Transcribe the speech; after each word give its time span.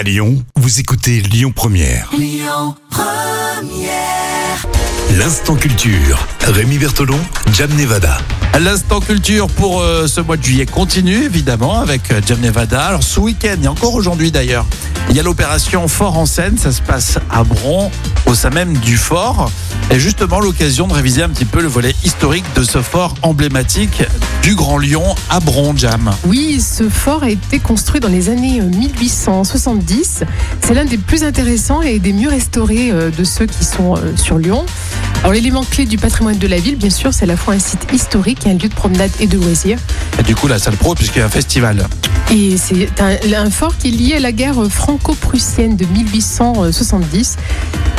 À 0.00 0.02
Lyon, 0.02 0.42
vous 0.56 0.80
écoutez 0.80 1.20
Lyon 1.20 1.52
Première. 1.54 2.10
L'instant 5.18 5.56
culture. 5.56 6.26
Rémi 6.40 6.78
Bertolon, 6.78 7.18
Jam 7.52 7.70
Nevada. 7.76 8.16
L'instant 8.58 9.00
culture 9.00 9.48
pour 9.48 9.82
euh, 9.82 10.06
ce 10.06 10.22
mois 10.22 10.38
de 10.38 10.42
juillet 10.42 10.64
continue 10.64 11.24
évidemment 11.24 11.80
avec 11.80 12.10
euh, 12.12 12.22
Jam 12.26 12.40
Nevada. 12.40 12.82
Alors 12.82 13.02
ce 13.02 13.20
week-end 13.20 13.56
et 13.62 13.68
encore 13.68 13.92
aujourd'hui 13.92 14.32
d'ailleurs, 14.32 14.64
il 15.10 15.16
y 15.16 15.20
a 15.20 15.22
l'opération 15.22 15.86
Fort 15.86 16.16
en 16.16 16.24
scène. 16.24 16.56
Ça 16.56 16.72
se 16.72 16.80
passe 16.80 17.18
à 17.30 17.44
Bron, 17.44 17.90
au 18.24 18.34
sein 18.34 18.48
même 18.48 18.78
du 18.78 18.96
fort. 18.96 19.52
Et 19.92 19.98
justement 19.98 20.38
l'occasion 20.38 20.86
de 20.86 20.92
réviser 20.92 21.24
un 21.24 21.28
petit 21.28 21.44
peu 21.44 21.60
le 21.60 21.66
volet 21.66 21.94
historique 22.04 22.44
de 22.54 22.62
ce 22.62 22.80
fort 22.80 23.16
emblématique 23.22 24.04
du 24.40 24.54
Grand 24.54 24.78
Lyon 24.78 25.02
à 25.28 25.40
Bron, 25.40 25.76
Jam. 25.76 26.12
Oui, 26.26 26.60
ce 26.60 26.88
fort 26.88 27.24
a 27.24 27.30
été 27.30 27.58
construit 27.58 27.98
dans 27.98 28.08
les 28.08 28.28
années 28.28 28.60
euh, 28.60 28.64
1870. 28.64 30.22
C'est 30.60 30.74
l'un 30.74 30.84
des 30.84 30.96
plus 30.96 31.24
intéressants 31.24 31.82
et 31.82 31.98
des 31.98 32.12
mieux 32.12 32.28
restaurés 32.28 32.92
euh, 32.92 33.10
de 33.10 33.24
ceux 33.24 33.46
qui 33.46 33.64
sont 33.64 33.96
euh, 33.96 34.16
sur 34.16 34.38
Lyon. 34.38 34.64
Alors 35.20 35.32
l'élément 35.32 35.64
clé 35.64 35.84
du 35.84 35.98
patrimoine 35.98 36.38
de 36.38 36.46
la 36.46 36.58
ville, 36.58 36.76
bien 36.76 36.88
sûr, 36.90 37.12
c'est 37.12 37.24
à 37.24 37.26
la 37.26 37.36
fois 37.36 37.54
un 37.54 37.58
site 37.58 37.86
historique, 37.92 38.46
un 38.46 38.54
lieu 38.54 38.68
de 38.68 38.74
promenade 38.74 39.10
et 39.20 39.26
de 39.26 39.36
loisirs. 39.36 39.78
Et 40.18 40.22
du 40.22 40.34
coup 40.34 40.48
la 40.48 40.58
salle 40.58 40.76
pro 40.76 40.94
puisqu'il 40.94 41.18
y 41.18 41.22
a 41.22 41.26
un 41.26 41.30
festival. 41.30 41.86
Et 42.32 42.56
c'est 42.56 42.88
un, 43.00 43.16
un 43.44 43.50
fort 43.50 43.76
qui 43.76 43.88
est 43.88 43.90
lié 43.90 44.14
à 44.16 44.20
la 44.20 44.32
guerre 44.32 44.54
franco-prussienne 44.70 45.76
de 45.76 45.84
1870. 45.84 47.36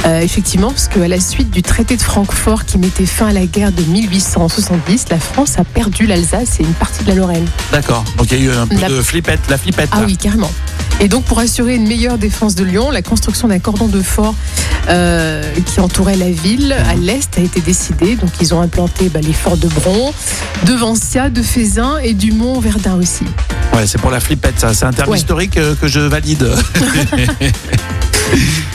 Euh, 0.06 0.20
effectivement, 0.22 0.70
parce 0.70 0.88
qu'à 0.88 1.08
la 1.08 1.20
suite 1.20 1.52
du 1.52 1.62
traité 1.62 1.96
de 1.96 2.02
Francfort 2.02 2.66
qui 2.66 2.80
mettait 2.80 3.06
fin 3.06 3.28
à 3.28 3.34
la 3.34 3.46
guerre 3.46 3.72
de 3.72 3.84
1870, 3.84 5.06
la 5.12 5.20
France 5.20 5.60
a 5.60 5.64
perdu 5.64 6.08
l'Alsace 6.08 6.60
et 6.60 6.64
une 6.64 6.74
partie 6.74 7.04
de 7.04 7.10
la 7.10 7.16
Lorraine. 7.16 7.46
D'accord. 7.72 8.04
Donc 8.18 8.32
il 8.32 8.40
y 8.44 8.48
a 8.48 8.52
eu 8.52 8.56
un 8.58 8.66
peu 8.66 8.78
La- 8.82 8.90
de 8.90 9.00
flippette, 9.02 9.42
la 9.50 9.60
flippette. 9.60 9.90
Ah 9.92 10.00
là. 10.00 10.06
oui, 10.08 10.18
carrément. 10.18 10.52
Et 11.00 11.08
donc, 11.08 11.24
pour 11.26 11.40
assurer 11.40 11.76
une 11.76 11.88
meilleure 11.88 12.18
défense 12.20 12.54
de 12.56 12.64
Lyon, 12.64 12.90
la 12.92 13.02
construction 13.02 13.48
d'un 13.48 13.58
cordon 13.60 13.88
de 13.88 14.02
fort 14.02 14.36
euh, 14.90 15.44
qui 15.66 15.80
entourait 15.80 16.16
la 16.18 16.30
ville 16.32 16.74
à 16.90 16.96
l'est 16.96 17.38
a 17.38 17.42
été 17.42 17.62
décidée. 17.62 18.16
Donc, 18.16 18.30
ils 18.42 18.54
ont 18.54 18.62
implanté 18.62 19.10
bah, 19.10 19.20
les 19.22 19.34
forts 19.34 19.58
de 19.58 19.68
Bron, 19.68 20.14
de 20.66 20.74
Vancia, 20.74 21.30
de 21.30 21.42
Fézin 21.42 21.98
et 22.04 22.14
du 22.14 22.32
Mont 22.32 22.60
Verdun 22.60 22.96
aussi. 22.96 23.26
Ouais, 23.74 23.86
c'est 23.88 24.00
pour 24.02 24.12
la 24.12 24.20
flippette 24.20 24.60
ça. 24.60 24.74
C'est 24.74 24.86
un 24.86 24.92
terme 24.94 25.10
Ouais. 25.12 25.18
historique 25.18 25.58
euh, 25.58 25.76
que 25.76 25.88
je 25.88 26.00
valide. 26.00 26.48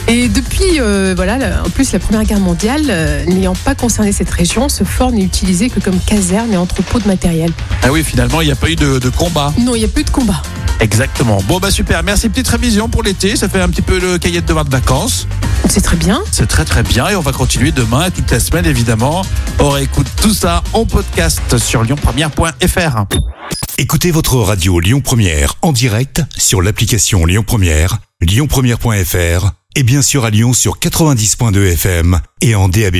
Et 0.07 0.27
depuis, 0.29 0.79
euh, 0.79 1.13
voilà, 1.15 1.63
en 1.65 1.69
plus, 1.69 1.91
la 1.91 1.99
Première 1.99 2.23
Guerre 2.23 2.39
mondiale, 2.39 2.83
euh, 2.89 3.25
n'ayant 3.25 3.55
pas 3.55 3.75
concerné 3.75 4.11
cette 4.11 4.29
région, 4.29 4.69
ce 4.69 4.83
fort 4.83 5.11
n'est 5.11 5.23
utilisé 5.23 5.69
que 5.69 5.79
comme 5.79 5.99
caserne 5.99 6.53
et 6.53 6.57
entrepôt 6.57 6.99
de 6.99 7.07
matériel. 7.07 7.51
ah 7.83 7.91
oui, 7.91 8.03
finalement 8.03 8.41
il 8.41 8.45
n'y 8.45 8.51
a 8.51 8.55
pas 8.55 8.69
eu 8.69 8.75
de, 8.75 8.99
de 8.99 9.09
combat. 9.09 9.53
Non, 9.59 9.73
il 9.75 9.79
n'y 9.79 9.85
a 9.85 9.89
plus 9.89 10.03
de 10.03 10.09
combat. 10.09 10.41
Exactement. 10.79 11.41
Bon 11.47 11.59
bah 11.59 11.71
super, 11.71 12.03
merci. 12.03 12.29
Petite 12.29 12.47
révision 12.47 12.89
pour 12.89 13.03
l'été, 13.03 13.35
ça 13.35 13.49
fait 13.49 13.61
un 13.61 13.69
petit 13.69 13.81
peu 13.81 13.99
le 13.99 14.17
cahier 14.17 14.41
de 14.41 14.45
devoir 14.45 14.65
de 14.65 14.69
vacances. 14.69 15.27
C'est 15.69 15.81
très 15.81 15.97
bien. 15.97 16.21
C'est 16.31 16.47
très 16.47 16.65
très 16.65 16.83
bien 16.83 17.07
et 17.09 17.15
on 17.15 17.21
va 17.21 17.31
continuer 17.31 17.71
demain 17.71 18.05
et 18.05 18.11
toute 18.11 18.29
la 18.31 18.39
semaine 18.39 18.65
évidemment. 18.65 19.23
On 19.59 19.69
réécoute 19.69 20.07
tout 20.21 20.33
ça 20.33 20.63
en 20.73 20.85
podcast 20.85 21.57
sur 21.57 21.83
lyonpremière.fr. 21.83 23.05
Écoutez 23.79 24.11
votre 24.11 24.37
radio 24.37 24.79
Lyon 24.79 25.01
Première 25.01 25.55
en 25.61 25.71
direct 25.71 26.21
sur 26.35 26.61
l'application 26.61 27.25
Lyon 27.25 27.43
Première, 27.45 27.99
lyonpremière.fr 28.21 29.51
et 29.75 29.83
bien 29.83 30.01
sûr 30.01 30.25
à 30.25 30.31
Lyon 30.31 30.53
sur 30.53 30.79
90.2 30.79 31.73
FM 31.73 32.19
et 32.41 32.55
en 32.55 32.69
DAB+. 32.69 32.97